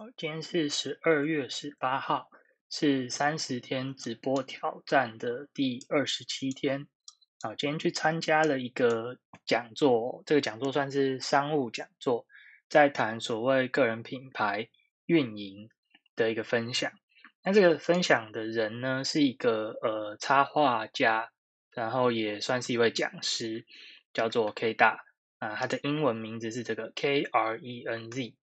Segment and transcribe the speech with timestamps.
[0.00, 2.30] 好，今天是十二月十八号，
[2.70, 6.86] 是三十天直播挑战的第二十七天。
[7.42, 12.28] 好，今天去参加了一个讲座，这个讲座算是商务讲座，
[12.68, 14.68] 在谈所谓个人品牌
[15.06, 15.68] 运营
[16.14, 16.92] 的一个分享。
[17.42, 21.32] 那这个分享的人呢，是一个呃插画家，
[21.72, 23.66] 然后也算是一位讲师，
[24.12, 25.04] 叫做 K 大
[25.40, 28.36] 啊，他的英文名字是这个 K R E N Z。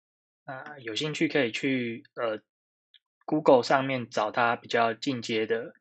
[0.45, 2.41] 啊，有兴趣可以去呃
[3.25, 5.73] Google 上面找他比较进阶的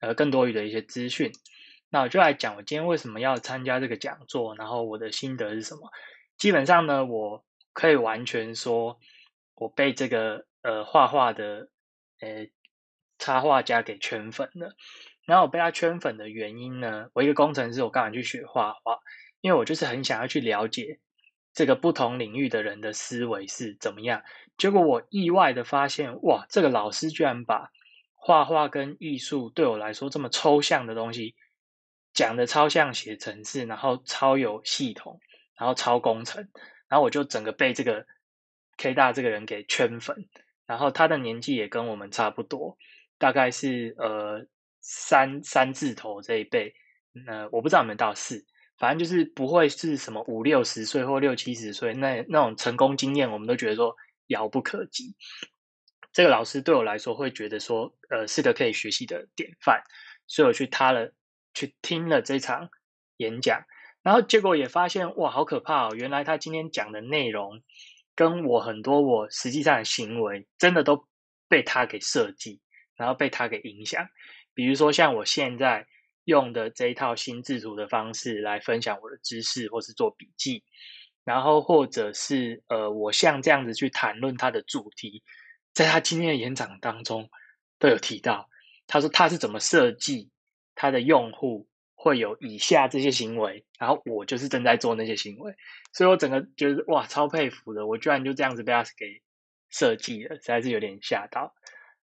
[0.00, 1.32] 呃更多余的一些资讯。
[1.88, 5.90] 那我就来讲我今天为什么要参加这个讲座，然后我的心得是什么。
[6.36, 8.98] 基本上呢，我可以完全说，
[9.54, 11.68] 我被这个呃画画的
[12.20, 12.48] 呃
[13.18, 14.74] 插画家给圈粉了。
[15.24, 18.98] 然后我被他圈粉的原因呢，我一个工程师，我干嘛去学画画？
[19.40, 20.98] 因为我就是很想要去了解。
[21.54, 24.22] 这个不同领域的人的思维是怎么样？
[24.58, 27.70] 结果我意外的发现，哇，这个老师居然把
[28.14, 31.34] 画画跟艺术对我来说这么抽象的东西
[32.12, 35.20] 讲的超像写程式，然后超有系统，
[35.56, 36.48] 然后超工程，
[36.88, 38.04] 然后我就整个被这个
[38.76, 40.28] K 大这个人给圈粉。
[40.66, 42.78] 然后他的年纪也跟我们差不多，
[43.18, 44.46] 大概是呃
[44.80, 46.74] 三三字头这一辈，
[47.26, 48.46] 呃，我不知道有没有到四。
[48.76, 53.94] 反正就是不会是什么五六十岁或六七十岁那那种成功经验，我们都觉得说
[54.26, 55.14] 遥不可及。
[56.12, 59.82] 这个老师对我来说会觉得说，呃，是个可以学习的典范，
[60.26, 61.12] 所以我去他了，
[61.54, 62.68] 去听了这场
[63.18, 63.62] 演讲，
[64.02, 65.94] 然后结果也发现，哇，好可怕哦！
[65.94, 67.62] 原来他今天讲的内容，
[68.16, 71.06] 跟我很多我实际上的行为，真的都
[71.48, 72.60] 被他给设计，
[72.96, 74.08] 然后被他给影响。
[74.52, 75.86] 比如说像我现在。
[76.24, 80.64] 用的这一套新制图的方式来分享我的知识，或是做笔记，
[81.24, 85.22] 然后或者是呃，我像这样子去谈论他的主题，
[85.72, 87.28] 在他今天的演讲当中
[87.78, 88.48] 都有提到。
[88.86, 90.30] 他说他是怎么设计
[90.74, 95.54] 他的用户会有以下这些行为，然后我就是正在做那些行为，
[95.92, 99.22] 所以我整个觉得哇，超佩服的，我居然就这样子被他给
[99.70, 101.54] 设计了，实在是有点吓到。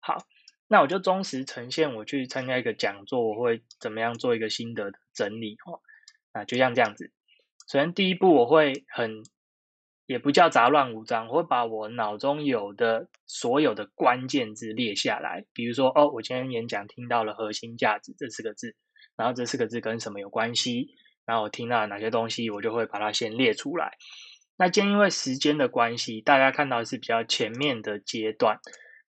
[0.00, 0.24] 好。
[0.68, 5.80] 那我就忠实呈现我去参加一个讲座，我会怎么样做一个心得的整理哦。
[6.32, 7.10] 啊，就像这样子。
[7.66, 9.22] 首先第一步，我会很
[10.06, 15.44] 也不叫杂乱无章，我会把我脑中有的所有的关键字列下来。
[15.52, 18.76] 比如说，哦，我今天演讲听到了核心价值这四个字，
[19.16, 20.88] 然后这四个字跟什么有关系？
[21.24, 23.92] 然后我听到了哪些东西，我就会把它先列出来。
[24.56, 28.58] 那今天因为时间的关系，大家看到是比较前面的阶段。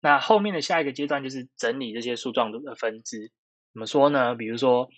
[0.00, 3.32] 那后面的下一个阶段就是整理这些树状的分支，
[3.72, 4.34] 怎么说呢？
[4.34, 4.88] 比如说，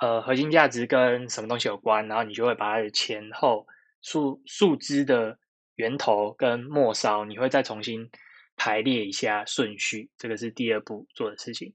[0.00, 3.66] 呃，核心价值跟什么东西有关，然后你就会把它的前后
[4.00, 5.38] 树树枝的
[5.76, 8.10] 源头跟末梢，你会再重新
[8.56, 10.10] 排列一下顺序。
[10.16, 11.74] 这个是第二步做的事情。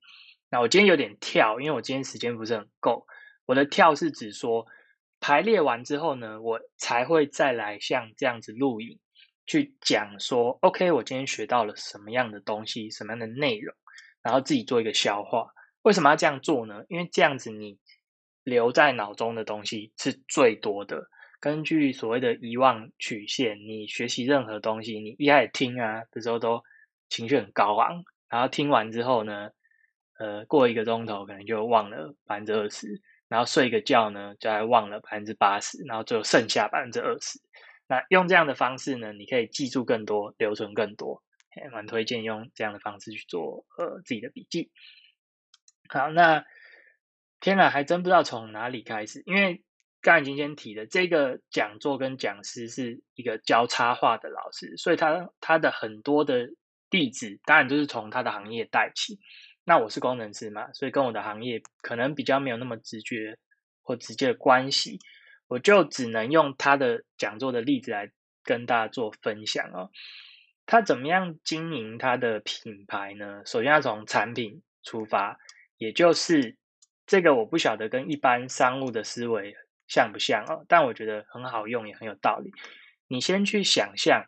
[0.49, 3.05] 那我今天有点跳，因为我今天时间不是很够。
[3.45, 4.65] 我的跳是指说，
[5.19, 8.99] 排列完之后呢，我才会再来像这样子录影。
[9.49, 13.75] 去讲说，OK，我今天学到了什么样的东西，什么样的内容，
[14.21, 15.47] 然后自己做一个消化。
[15.81, 16.83] 为什么要这样做呢？
[16.87, 17.79] 因为这样子你
[18.43, 21.09] 留在脑中的东西是最多的。
[21.39, 26.61] 根据所谓的遗忘曲线，你学习任何东西，你一开始听啊的时候都
[27.09, 29.49] 情绪很高昂，然后听完之后呢，
[30.19, 37.39] 呃，过一个钟头可能就忘了百分之二十，然后睡个觉呢，就还忘了百分之八十，然后最后剩下百分之二十。
[37.89, 41.23] 那用这样的方式呢，你可以记住更多，留存更多，
[41.73, 44.69] 蛮推荐用这样的方式去做呃自己的笔记。
[45.89, 46.45] 好，那
[47.39, 49.63] 天哪，还真不知道从哪里开始，因为
[50.01, 56.47] 刚才今天提的这个讲座跟讲师是一个交叉化的老师，所以他他的很多的
[56.91, 59.19] 弟子当然就是从他的行业带起。
[59.63, 63.37] 那我是工程师嘛，所以跟我的行业可能比较没有那么直觉
[63.81, 64.99] 或直接的关系。
[65.49, 68.09] 我就只能用他的讲座的例子来
[68.43, 69.89] 跟大家做分享哦。
[70.65, 73.41] 他怎么样经营他的品牌呢？
[73.45, 75.39] 首先要从产品出发，
[75.77, 76.55] 也就是
[77.07, 79.55] 这个我不晓得跟一般商务的思维
[79.87, 82.51] 像不像哦，但我觉得很好用，也很有道理。
[83.07, 84.23] 你先去想象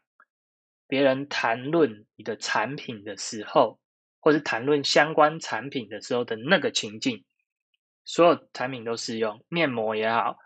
[0.87, 3.79] 别人谈论你的产品的时候，
[4.19, 7.23] 或是谈论相关产品的时候的那个情境，
[8.03, 10.39] 所有产品都适用，面膜也好。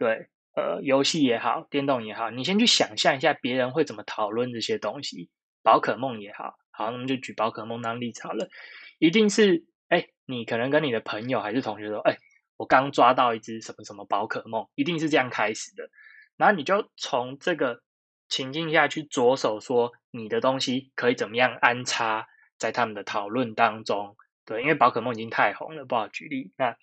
[0.00, 5.28] 对，呃，游戏也好，电动也好，你先去想象一下别人会怎么讨论这些东西。
[5.62, 8.48] 宝可梦也好，好，那么就举宝可梦当例子好了。
[8.98, 12.16] 一定是，哎，你可能跟你的朋友还是同学说，哎，
[12.56, 15.90] 我刚抓到一只什么什么宝可梦，一定是这样开始的。
[16.38, 17.82] 然后你就从这个
[18.30, 22.26] 情境下去着手说你的东西可以怎么样安插
[22.56, 24.16] 在他们的讨论当中。
[24.46, 26.54] 对，因为宝可梦已经太红了，不好举例。
[26.56, 26.74] 那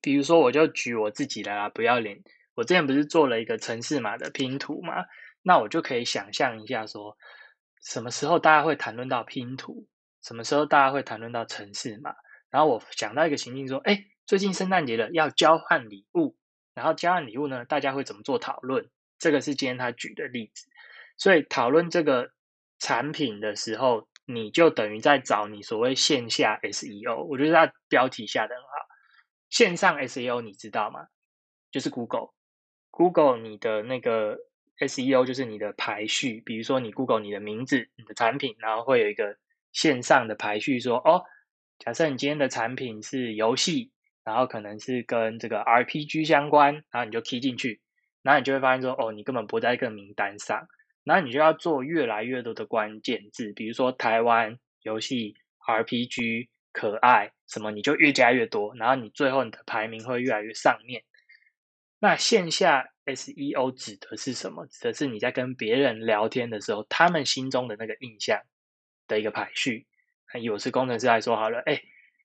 [0.00, 2.22] 比如说，我就举我自己的啦，不要脸。
[2.54, 5.04] 我之前不是做了一个城市码的拼图嘛？
[5.42, 7.16] 那我就可以想象一下，说
[7.82, 9.86] 什么时候大家会谈论到拼图，
[10.22, 12.14] 什么时候大家会谈论到城市码。
[12.50, 16.36] 然后我想到一个情境，说，哎，最近圣诞节了，要交换礼物，
[16.74, 18.90] 然后交换礼物呢，大家会怎么做讨论？
[19.18, 20.68] 这个是今天他举的例子。
[21.16, 22.30] 所以讨论这个
[22.78, 27.24] 产品的时候，你就等于在找你所谓线下 SEO。
[27.24, 28.68] 我觉得它标题下的很好。
[29.50, 31.08] 线上 SEO 你知道吗？
[31.70, 32.30] 就是 Google。
[32.90, 34.38] Google 你的那个
[34.78, 39.36] SEO 就是你的排序，比如说你 Google 你的名字、你的产品，然后会有一个
[39.72, 41.22] 线上的排序，说哦，
[41.78, 43.92] 假设你今天的产品是游戏，
[44.24, 47.80] 然后可能是跟这个 RPG 相关，然后你就 key 进去，
[48.22, 50.66] 然后你就会发现说哦，你根本不在一个名单上，
[51.04, 55.34] 然后你就要做越来越多的关键字，比如说台湾游戏
[55.66, 61.02] RPG 可爱什么，你就越加越多，然后你最后你的排名会越来越上面。
[61.98, 64.66] 那线下 SEO 指的是什么？
[64.66, 68.40] 指的是你在跟别人聊天的时候，他们心中的那个印象
[69.06, 69.86] 的一个排序。
[70.32, 71.82] 那以我是工程师来说好了，哎，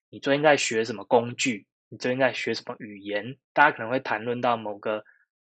[0.10, 1.68] 你最近在学什么工具？
[1.90, 3.36] 你最近在学什么语言？
[3.52, 5.04] 大家可能会谈论到某个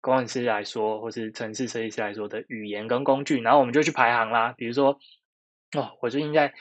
[0.01, 4.53] 工程师来说，或是城市设计师来说的语言跟工具，然后我们就去排行啦。
[4.57, 4.99] 比如说，
[5.75, 6.53] 哦，我最近在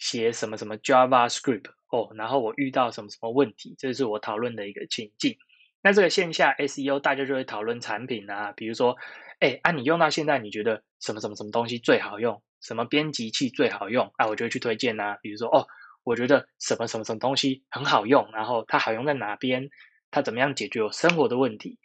[0.00, 5.36] 写什么什么 JavaScript 哦，然后我遇到什么什么问题，这是我讨论的一个情境。
[5.82, 8.96] 那这个线下 SEO 大家就会讨论产品啊，比如说，
[9.38, 15.16] 哎，啊，你用到现在你觉得什么什么什么东西最好用，什么编辑器最好用啊，我就会去推荐啊。
[15.22, 15.66] 比如说，哦，
[16.02, 19.70] 我觉得什么什么什么东西很好用，然后它好用在哪边，
[20.10, 21.78] 它怎么样解决我生活的问题。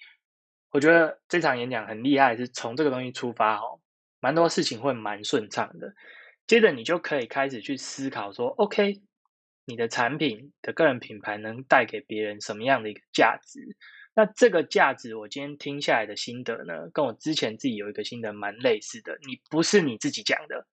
[0.71, 3.79] 我觉得这场演讲很厉害，是从这个东西出发哦，
[4.19, 5.93] 蛮多事情会蛮顺畅的。
[6.47, 9.01] 接着你就可以开始去思考说，OK。
[9.67, 13.75] 你的产品的个人品牌能带给别人什么样的一个价值？
[14.13, 19.17] 那这个价值，我今天听下来的心得呢，跟我之前自己有一个心得蛮类似的。
[19.27, 20.67] 你不是你自己讲的，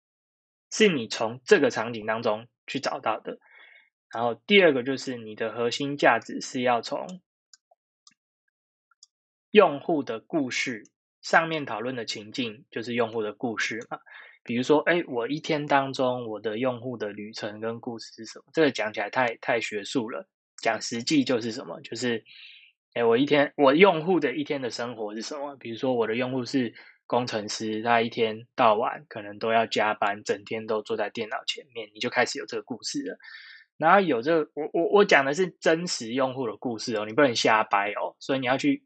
[0.71, 3.39] 是你从这个场景当中去找到的。
[4.11, 7.23] 然后第二个就是你的核心价值是要从
[9.53, 10.85] 用户的故事
[11.23, 14.01] 上面讨论的情境，就是用户的故事嘛。
[14.45, 18.45] 比如说，哎，我一天当中我的用户的旅程跟故事是什么？
[18.53, 20.27] 这个讲起来太太学术了，
[20.63, 21.81] 讲实际就是什么？
[21.83, 22.25] 就是，
[22.95, 25.55] 哎，我一天我用户的一天的生活是什么？
[25.57, 26.75] 比如说我的用户是
[27.07, 33.17] 工程师，他一天到晚可能都要加班，整天都坐在电脑前面，你就开始有这个故事了。
[33.77, 38.85] 然后有这个，我我我讲的是真实用户的故事哦，你不能瞎掰哦，所以你要去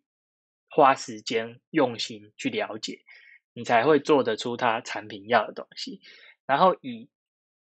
[0.70, 2.98] 花时间用心去了解。
[3.56, 6.02] 你才会做得出他产品要的东西。
[6.44, 7.08] 然后以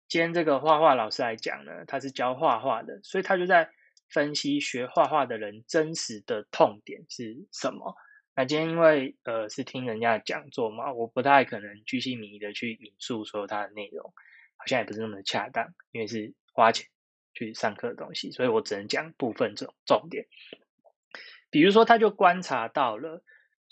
[0.08, 3.70] 今天这个画画老师来讲呢，他是教画画的，所以他就在
[4.08, 7.94] 分析学画画的人真实的痛点是什么。
[8.34, 14.14] 那今天因为呃是听人家的讲座嘛，我不太可能居心民意的去引述所有他的内容，
[14.56, 16.88] 好像也不是那么恰当，因为是花钱
[17.34, 20.26] 去上课的东西，所以我只能讲部分这种重点。
[21.50, 23.22] 比如说，他就观察到了。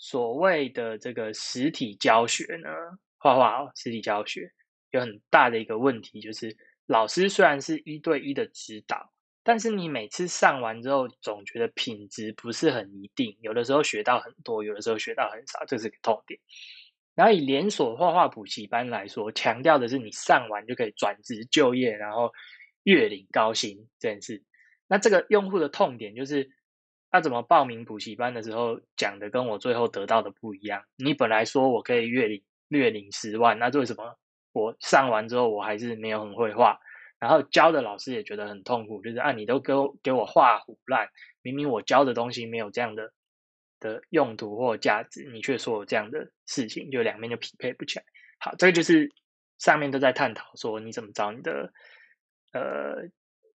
[0.03, 2.71] 所谓的这个实体教学呢，
[3.19, 4.51] 画画哦，实体教学
[4.93, 6.57] 有很大的一个问题，就是
[6.87, 16.41] 老师虽然是一对一的指导，但是你每次上完之后，总觉得品质不是很一定，有的时候学到很多，有的时候学到很少，这是个痛点。
[17.15, 22.33] 然后以连锁画画补习班来说，强调的是你上完就可以转职就业，然后
[22.85, 24.43] 月领高薪这件事。
[24.89, 26.51] 那这个用户的痛点就是。
[27.11, 30.85] 他怎么报名补习班的时候讲的跟我最后得到的不一样？
[30.97, 34.17] 你本来说我可以月领月领十万，那为什么
[34.53, 36.79] 我上完之后我还是没有很会画？
[37.19, 41.09] 然后教的老师也觉得很痛苦，就是啊，你都给我给我画虎烂，
[41.43, 43.13] 明明我教的东西没有这样的
[43.81, 48.05] 的用途或价值，你却说我这样的事情，就两边就匹配不起来。
[48.39, 49.11] 好，这个就是
[49.59, 51.73] 上面都在探讨说你怎么找你的
[52.53, 53.09] 呃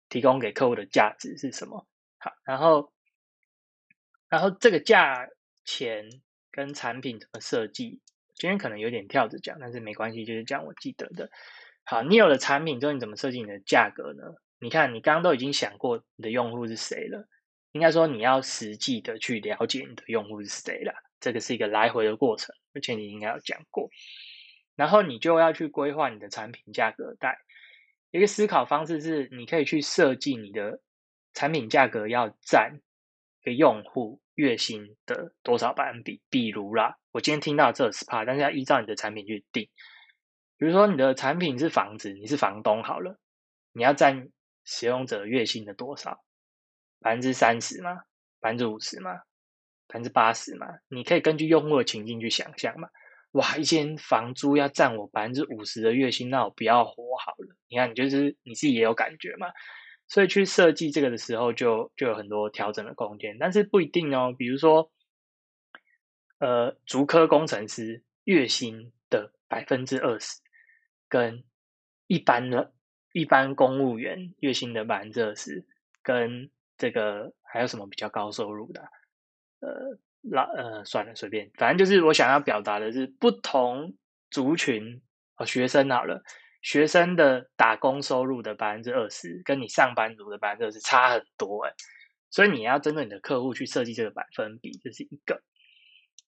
[0.09, 1.87] 提供给客户的价值是什么？
[2.19, 2.93] 好，然后。
[4.35, 5.29] 然后这个价
[5.65, 6.11] 钱
[6.51, 8.01] 跟产品怎么设计，
[8.35, 11.31] 今天可能有点跳着讲，但是没关系，就是讲我记得的。
[11.85, 14.25] 好，你有了产品之后，你怎么设计你的价格呢？
[14.59, 17.29] 你看，你刚刚都已经想过你的用户是谁了，
[17.71, 20.93] 应该说你要实际的去了解你的用户是谁了。
[21.21, 23.89] 这个是一个来回的过程，而且你应该有讲过。
[24.75, 27.39] 然后你就要去规划你的产品价格带。
[28.11, 30.81] 一个思考方式是，你可以去设计你的
[31.35, 32.81] 产品价格要占。
[33.45, 36.21] 个用户月薪的多少百分比。
[36.31, 39.69] 比如啦，我今天听到这十趴，但是要依照你的产品去定。
[40.57, 43.19] 比如说你的产品是房子，你是房东好了，
[43.73, 44.29] 你要占
[44.65, 46.25] 使用者月薪的多少？
[47.01, 48.03] 百分之三十吗？
[48.41, 49.13] 百分之五十吗？
[49.87, 50.67] 百分之八十吗？
[50.89, 52.89] 你可以根据用户的情境去想象嘛。
[53.33, 57.57] 哇，一间房租要占我百分之五十的月薪，那我不要活好了。
[57.69, 59.49] 你看，你就是你自己也有感觉嘛。
[60.07, 64.35] 所以去设计这个的时候，就就有很多调整的空间，但是不一定哦。
[64.37, 64.91] 比如说，
[66.39, 70.41] 呃，竹科工程师月薪的百分之二十，
[71.09, 71.45] 跟
[72.07, 72.73] 一般的
[73.13, 75.67] 一般公务员月薪的百分之二十，
[76.03, 78.83] 跟这个还有什么比较高收入的？
[79.61, 79.99] 呃。
[80.27, 83.95] 那呃，算了，随便，反正就是我想要表达的是，不同
[84.31, 85.03] 族群
[85.37, 86.25] 哦，学生好了，
[86.65, 91.75] 学生的打工收入的百分之二十，跟你上班族的百分之二十差很多哎，
[92.31, 95.43] 所以你要针对你的客户去设计这个百分比，这是一个。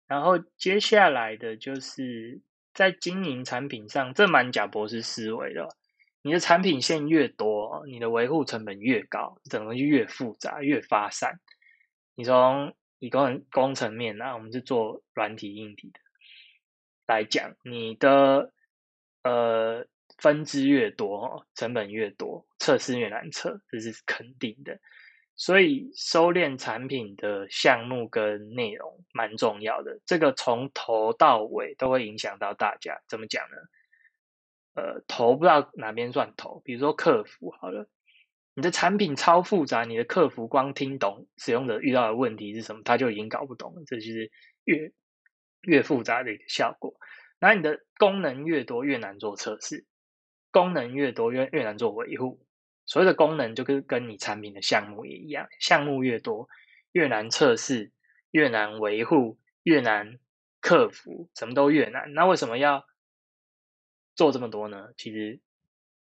[0.07, 2.41] 然后接下来的就是
[2.73, 5.67] 在经营产品上，这蛮贾博士思维的，
[6.21, 11.41] 你的产品线越多，你的维护成本越高，整个就越复杂，越发散。
[12.15, 15.99] 你从以工工程面呢，我们是做软体硬体的
[17.05, 18.53] 来讲，你的
[19.23, 19.85] 呃
[20.17, 24.79] 分支越多，成本越多，测试越难测，这是肯定的。
[25.35, 33.01] 所以收敛产品的项目跟内容蛮重要的，这个从头到尾都会影响到大家。
[33.07, 33.57] 怎么讲呢？
[34.73, 37.89] 呃，头不知道哪边算头，比如说客服好了。
[38.53, 43.81] 你的产品超复杂，你的客服光听懂使用者遇到的问题是什么，他就已经搞不懂了。
[43.87, 44.29] 这就是
[44.65, 44.91] 越
[45.61, 46.93] 越复杂的一个效果。
[47.39, 49.85] 那你的功能越多，越难做测试；
[50.51, 52.45] 功能越多，越越难做维护。
[52.85, 56.47] 所谓的功能，就跟跟你产品的项目也一样，项目越多，
[56.91, 57.91] 越难测试，
[58.31, 60.19] 越难维护，越难
[60.59, 62.13] 克服，什么都越难。
[62.13, 62.85] 那为什么要
[64.15, 64.89] 做这么多呢？
[64.97, 65.39] 其实。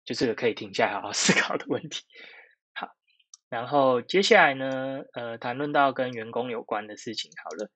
[0.04, 2.02] 就这个可以停下来好好思考的问题。
[2.72, 2.88] 好，
[3.50, 7.30] 然后接下来呢，呃，谈论到跟员工有关的事情。
[7.44, 7.70] 好了，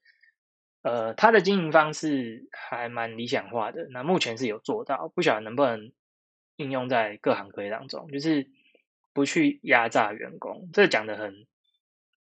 [0.80, 3.86] 呃，他的经营方式还蛮理想化的。
[3.90, 5.92] 那目前是有做到，不晓得能不能
[6.62, 8.48] 应用在各行各业当中，就是
[9.12, 10.70] 不去压榨员工。
[10.72, 11.46] 这讲的很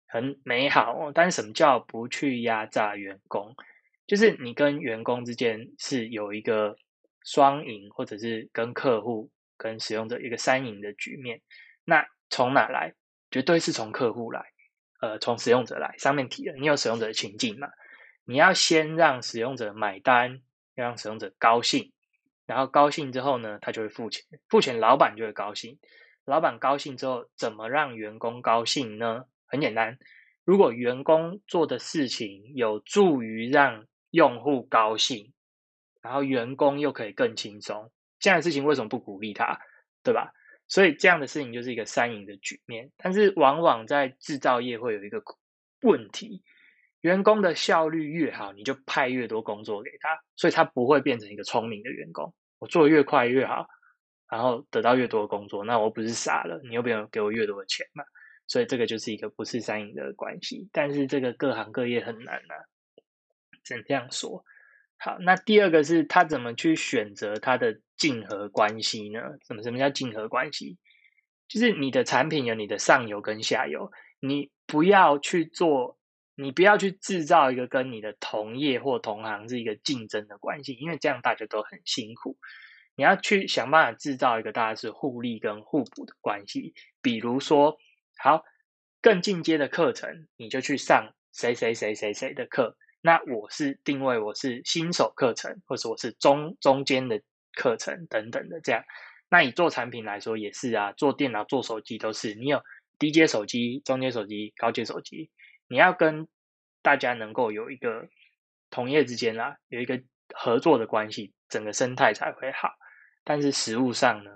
[0.06, 1.12] 很美好哦。
[1.14, 3.54] 但是什么叫不去压榨员工？
[4.06, 6.76] 就是你跟员工之间是有一个
[7.24, 9.30] 双赢，或者是跟客户。
[9.58, 11.40] 跟使用者一个三赢的局面，
[11.84, 12.94] 那从哪来？
[13.30, 14.42] 绝对是从客户来，
[15.00, 15.94] 呃，从使用者来。
[15.98, 17.68] 上面提了，你有使用者的情境嘛？
[18.24, 20.40] 你要先让使用者买单，
[20.74, 21.92] 要让使用者高兴，
[22.46, 25.78] 然后高兴之后呢，他就会付钱，付钱老板就会高兴，
[26.24, 29.24] 老板高兴之后，怎么让员工高兴呢？
[29.46, 29.98] 很简单，
[30.44, 35.32] 如果员工做的事情有助于让用户高兴，
[36.00, 37.90] 然后员工又可以更轻松。
[38.18, 39.60] 这样的事情为什么不鼓励他，
[40.02, 40.32] 对吧？
[40.68, 42.90] 所以这样的事情就是一个三赢的局面。
[42.96, 45.22] 但是往往在制造业会有一个
[45.82, 46.42] 问题：
[47.02, 52.34] 员工的效率越好，你就派越多工作给他，所以他不会变成一个聪明的员工。
[52.58, 53.66] 我做的越快越好，
[54.30, 56.60] 然后得到越多工作，那我不是傻了？
[56.64, 58.02] 你又不用给我越多的钱嘛？
[58.46, 60.68] 所以这个就是一个不是三赢的关系。
[60.72, 62.54] 但是这个各行各业很难啊，
[63.62, 64.44] 只能这样说。
[64.96, 69.20] 好，那第二个是他怎么去选择他的竞合关系呢？
[69.46, 70.78] 什么什么叫竞合关系？
[71.48, 73.90] 就是你的产品有你的上游跟下游，
[74.20, 75.98] 你不要去做，
[76.34, 82.36] 你不要去制造一个跟你的同业或同行是一个竞争的关系，因为这样大家都很辛苦。
[82.94, 86.74] 你要去想办法制造一个大家是互利跟互补的关系。
[87.00, 87.78] 比如说，
[88.18, 88.44] 好，
[89.00, 92.76] 更进阶的课程，你就去上谁谁谁谁谁的课。
[93.00, 97.20] 那我是定位我是新手课程，或者我是中中间的
[97.54, 98.84] 课程等等的这样。
[99.28, 102.34] 那你做产品来说也是啊，做电脑、做手机都是。
[102.34, 102.62] 你有
[102.98, 105.30] 低阶手机、中阶手机、高阶手机，
[105.72, 106.28] 你要跟
[106.82, 108.06] 大家能够有一个
[108.68, 110.02] 同业之间啊，有一个
[110.34, 112.74] 合作的关系，整个生态才会好。
[113.24, 114.30] 但是实物上呢，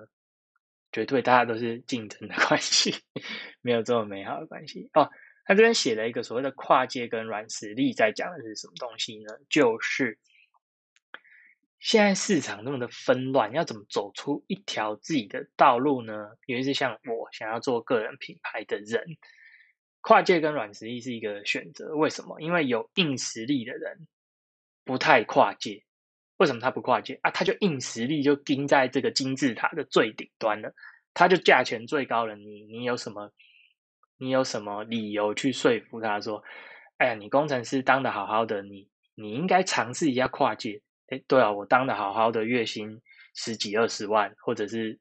[0.92, 2.94] 绝对大家都是竞争的 关系，
[3.60, 5.10] 没有这么美好的关系哦。
[5.44, 9.34] 他这边写了一个所谓的跨界跟软实力，在讲的是什么东西呢？
[9.50, 10.18] 就是
[11.80, 16.30] 现在市场那么的纷乱，要怎么走出一条自己的道路呢？
[16.46, 19.18] 尤其是像我想要做个人品牌的人，
[20.06, 21.96] 跨界跟软实力是一个选择。
[21.96, 22.40] 为什么？
[22.40, 24.06] 因为有硬实力的人
[24.84, 25.82] 不太跨界。
[26.36, 27.30] 为什么他不跨界啊？
[27.32, 30.72] 他就硬实力就盯在这个金字塔的最顶端了，
[31.12, 32.36] 他就价钱最高了。
[32.36, 33.32] 你你有什么？
[34.16, 36.40] 你有什么理由去说服他说
[36.98, 40.80] 哎呀，你工程师当的好好的，你你应该尝试一下跨界。
[41.08, 43.02] 哎，对啊，我当的好好的，月薪
[43.34, 45.00] 十几二十万，或者是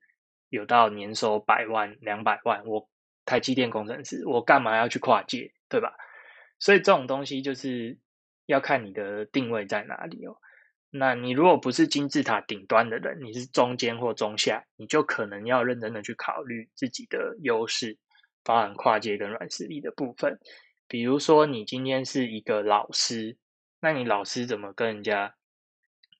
[0.49, 2.89] 有到年收百万两百万，我
[3.25, 5.93] 台积电工程师，我干嘛要去跨界，对吧？
[6.59, 7.97] 所以这种东西就是
[8.45, 10.37] 要看你的定位在哪里哦。
[10.89, 17.97] 那你如果不是金字塔顶端的人，你是中间或中下，你就可能要认真的去考虑自己的优势，
[18.43, 20.39] 包含跨界跟软实力的部分。
[20.87, 23.35] 比如说，你今天是一个老师，
[23.81, 25.35] 那你老师怎么跟人家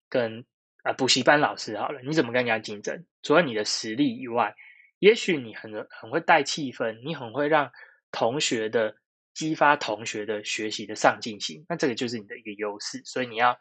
[0.09, 0.43] 跟
[0.83, 3.05] 啊补习班老师好了，你怎么跟人家竞争？
[3.21, 4.55] 除了你的实力以外，
[4.99, 7.71] 也许你很很会带气氛，你很会让
[8.11, 8.95] 同学的
[9.33, 13.57] 激发同学的学习的上进心，那这个就是你的一个优势，所以你要。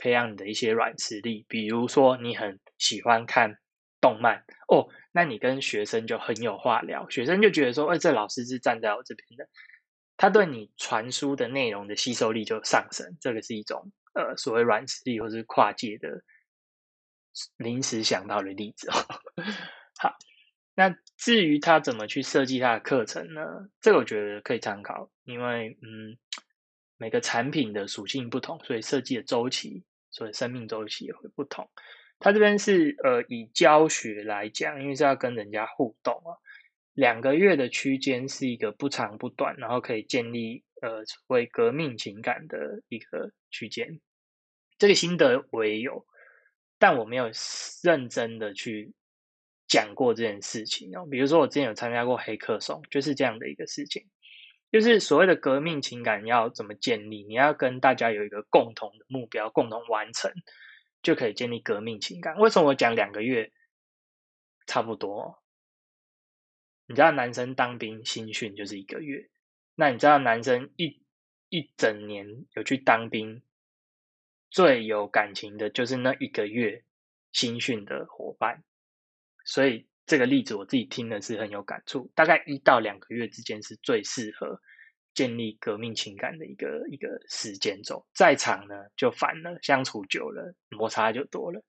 [0.00, 3.58] 培养你的一些软实力，比如说你很喜欢看
[4.00, 9.48] 动漫哦，那你跟学生就很有话聊，学生就觉得说，哎，这老师是站在我这边的，
[10.16, 16.22] 他对你传输的内容的吸收力就上升，这个是一种呃所谓软实力或是跨界的
[17.56, 18.94] 临时想到的例子哦。
[19.98, 20.14] 好，
[20.78, 23.42] 那至于他怎么去设计他的课程呢？
[23.80, 26.16] 这个我觉得可以参考，因为嗯。
[27.00, 31.70] 每个产品的属性不同，所以设计的周期，所以生命周期也会不同。
[32.18, 36.34] 他这边是呃以教学来讲，因为是要跟人家互动啊，
[36.94, 44.00] 两个月的区间是一个不长不短，然后可以建立呃为革命情感的一个区间。
[44.76, 46.04] 这个心得我也有，
[46.80, 47.30] 但我没有
[47.84, 48.92] 认真的去
[49.68, 51.06] 讲过这件事情哦。
[51.08, 54.08] 比如说我之前有参加过黑客松，就是这样的一个事情。
[54.70, 57.24] 就是所谓的革命情感要怎么建立？
[57.24, 60.30] 你要跟大家有一个共同的目标，共同完成，
[61.00, 62.36] 就可以建立革命情感。
[62.36, 63.50] 为什么我讲两个月
[64.66, 65.42] 差不多？
[66.86, 69.30] 你知道男生当兵新训就是一个月，
[69.74, 71.02] 那你知道男生一
[71.48, 73.42] 一整年有去当兵，
[74.50, 76.84] 最有感情的就是那一个月
[77.32, 78.64] 新训的伙伴，
[79.48, 79.84] 所以。
[80.10, 84.58] 这个例子我自己听的是很有感触，大概一到两个月之间是最适合
[85.12, 91.62] 建立革命情感的一个一个时间轴，再长呢就烦了，相处久了摩擦就多了。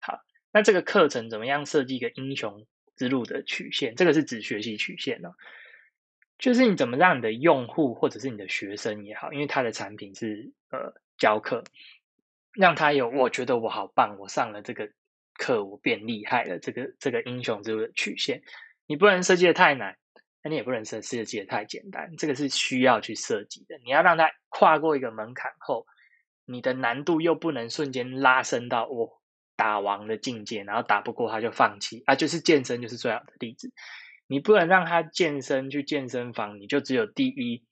[0.00, 0.18] 好，
[0.50, 3.94] 那这个课程怎么样设计一个英雄之路的曲线？
[3.94, 5.30] 这个是指学习曲线呢，
[6.38, 11.62] 就是你怎么让你的用户或者是你的学生也好，因为他的产品是呃教课，
[12.52, 14.90] 让他有我觉得我好棒，我上了这个。
[15.38, 18.42] 课我变厉害了，这个这个英雄之路的曲线，
[18.86, 19.96] 你不能设计的太难，
[20.42, 23.78] 那你也不能设设计的太简单，这个是需要去设计的。
[23.84, 25.86] 你要让他跨过一个门槛后，
[26.44, 29.20] 你的难度又不能瞬间拉升到我
[29.56, 33.72] 打王的境界，然后打不过他就放弃啊，就是健身就是最好的例子。
[34.26, 37.64] 你不能让他健身去健身房，你就只有第一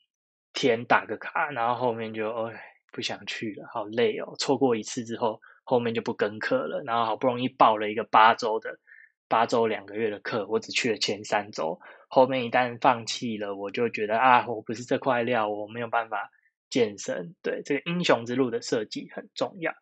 [0.53, 2.61] 天打个卡，然后后面就哎
[2.92, 5.40] 不想去了，好累哦，错过一次之后。
[5.64, 8.79] 后面就不跟课了，然后好不容易报了一个八周的
[9.27, 16.31] 八周两个月的课，我只去了前三周，后面一旦放弃了，我就觉得啊，我不是这块料，我没有办法
[16.68, 17.35] 健身。
[17.42, 19.72] 对这个英雄之路的设计很重要。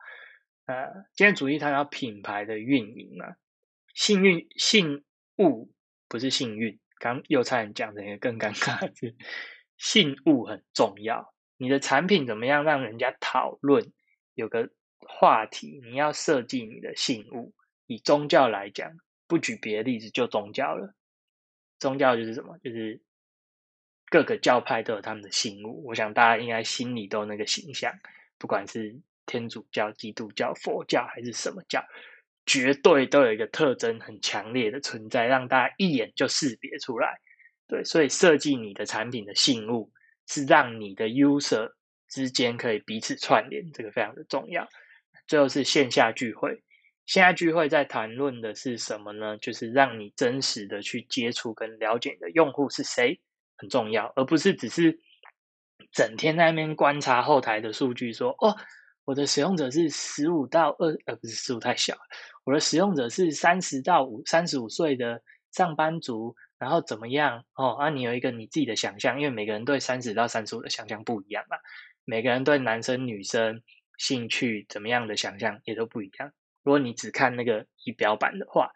[0.67, 3.35] 呃，今天主题谈到品牌的运营啊，
[3.93, 5.05] 幸运信
[5.39, 5.73] 物
[6.09, 9.15] 不是幸运，刚又差点讲成一个更尴尬的
[9.77, 11.35] 信物很重要。
[11.57, 13.93] 你的产品怎么样让人家讨论？
[14.35, 14.71] 有个。
[15.07, 17.53] 话题，你要设计你的信物。
[17.87, 18.91] 以宗教来讲，
[19.27, 20.95] 不举别的例子，就宗教了。
[21.79, 22.57] 宗教就是什么？
[22.59, 23.01] 就是
[24.07, 25.85] 各个教派都有他们的信物。
[25.85, 27.93] 我想大家应该心里都有那个形象，
[28.39, 28.95] 不管是
[29.27, 31.85] 天主教、基督教、佛教还是什么教，
[32.47, 37.19] 绝对都有一个特征很强烈的存在，让大家一眼就识别出来。
[37.67, 39.91] 对，所以设计你的产品的信物，
[40.29, 41.73] 是让你的 user
[42.09, 44.69] 之间可以彼此串联，这个非常的重要。
[45.27, 46.63] 最后是线下聚会，
[47.07, 49.39] 线下聚会在谈论的是什么呢？
[49.39, 53.21] 就是让你真实的去接触跟了解你的用户是谁
[53.57, 54.99] 很重要，而不是只是
[55.93, 58.57] 整天在那边观察后台的数据，说哦，
[59.05, 61.97] 我的使用者是十五到二，呃，不是十五太小，
[62.45, 67.45] 我的使用者是三十到五三十五岁的上班族，然后怎么样？
[67.55, 71.57] 哦，啊，你有一个你自己的想象，因为每个人对三十到三十五的想象不一样嘛，
[72.05, 73.63] 每个人对男生女生。
[73.99, 76.33] 兴趣怎么样的想象也都不一样。
[76.63, 78.71] 如果你只看那个仪表板的话，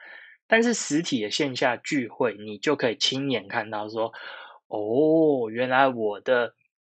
[0.48, 4.12] 但是实体的线下聚会，你就可以亲眼看到说，
[4.68, 6.55] 哦，原来我的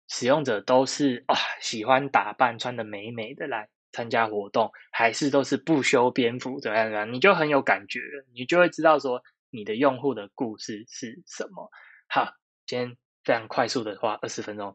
[0.09, 11.71] 使用者都是啊，喜欢打扮穿的美美的来参加活动，还是都是不修边幅怎么样怎么样，你就很有感觉了，你就会知道说你的用户的故事是什么。
[12.09, 12.33] 好，
[12.67, 14.75] 今天非常快速的话二十分钟。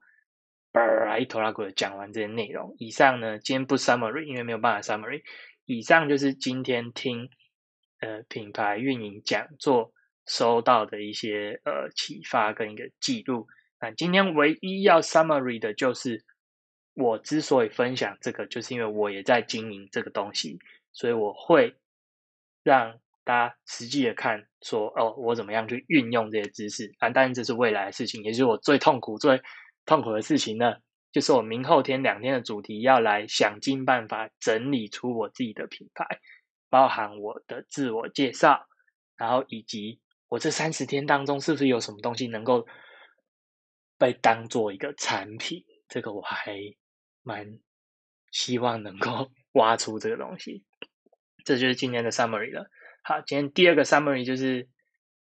[0.73, 2.75] 叭一头拉骨的讲完这些内容。
[2.79, 5.21] 以上呢，今天不 summary，因为没有办法 summary。
[5.65, 7.29] 以上就是今天听
[7.99, 9.93] 呃品牌运营讲座
[10.25, 13.47] 收到的一些呃启发跟一个记录。
[13.79, 16.25] 那今天唯一要 summary 的就是，
[16.95, 20.57] 我之所以分享这个，就是因为我也在经营这个东西，
[20.91, 21.75] 所以我会
[22.63, 27.09] 让大家实际的看，说哦，我怎么样去运用这些知识啊？
[27.09, 29.41] 当然这是未来的事情，也是我最痛苦、最
[29.85, 30.75] 痛苦的事情呢。
[31.11, 36.07] 就是我明后天两天的主题要来想尽办法整理出我自己的品牌，
[36.71, 38.65] 包含我的自我介绍，
[39.15, 42.65] 然后以及我这三十天当中是不是有什么东西能够
[43.99, 45.63] 被当做一个产品？
[45.87, 46.57] 这个我还
[47.21, 47.59] 蛮
[48.31, 50.63] 希望能够挖出这个东西。
[51.45, 52.71] 这就是今天的 summary 了。
[53.03, 54.67] 好，今天第二个 summary 就是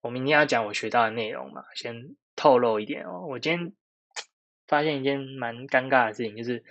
[0.02, 3.72] 我明天要讲我学到的内容嘛，先透露一点哦，我今天。
[4.70, 6.62] 发现一件蛮尴尬的事情，就是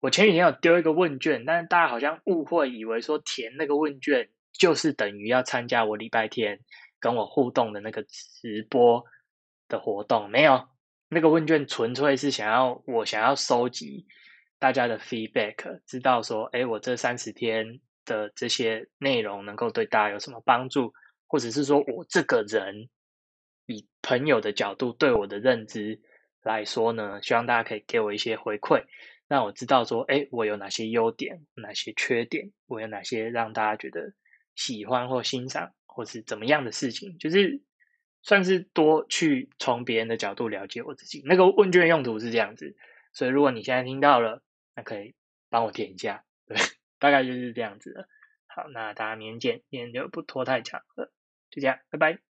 [0.00, 6.58] 我前几天有丢一个问卷，但是大家好像误会，以为说填那个问卷就是等于要参加我礼拜天
[6.98, 9.04] 跟我互动的那个直播
[9.68, 10.28] 的活动。
[10.28, 10.66] 没有，
[11.08, 14.04] 那个问卷纯粹是想要我想要收集
[14.58, 20.92] 大家的 feedback，知道说，哎，我这三十天的这些内容能够对大家有什么帮助，
[21.28, 22.88] 或者是说我这个人
[23.66, 26.00] 以朋友的角度对我的认知。
[26.42, 28.84] 来说呢，希望大家可以给我一些回馈，
[29.28, 34.12] 让我知道说，哎，我有哪些优点，哪些缺点，我有哪些让大家觉得
[34.54, 37.62] 喜欢或欣赏，或是怎么样的事情，就是
[38.22, 41.22] 算是多去从别人的角度了解我自己。
[41.24, 42.76] 那个问卷用途是这样子，
[43.12, 44.42] 所以如果你现在听到了，
[44.74, 45.14] 那可以
[45.48, 46.56] 帮我填一下，对，
[46.98, 48.08] 大概就是这样子的。
[48.46, 51.12] 好，那大家明天见，今天就不拖太长了，
[51.50, 52.31] 就这样，拜拜。